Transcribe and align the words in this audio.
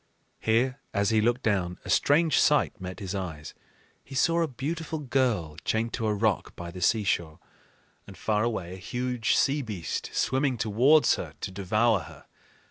Here, 0.39 0.79
as 0.95 1.11
he 1.11 1.21
looked 1.21 1.43
down, 1.43 1.77
a 1.85 1.89
strange 1.91 2.39
sight 2.41 2.81
met 2.81 2.99
his 2.99 3.13
eyes: 3.13 3.53
he 4.03 4.15
saw 4.15 4.41
a 4.41 4.47
beautiful 4.47 4.97
girl 4.97 5.57
chained 5.63 5.93
to 5.93 6.07
a 6.07 6.13
rock 6.15 6.55
by 6.55 6.71
the 6.71 6.81
seashore, 6.81 7.37
and 8.07 8.17
far 8.17 8.43
away 8.43 8.73
a 8.73 8.77
huge 8.77 9.35
sea 9.35 9.61
beast 9.61 10.09
swimming 10.11 10.57
towards 10.57 11.17
her 11.17 11.35
to 11.41 11.51
devour 11.51 11.99
her. 11.99 12.25